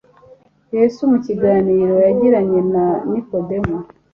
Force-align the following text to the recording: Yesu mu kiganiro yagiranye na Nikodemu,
Yesu 0.75 0.99
mu 1.11 1.17
kiganiro 1.25 1.95
yagiranye 2.05 2.59
na 2.73 2.85
Nikodemu, 3.09 3.75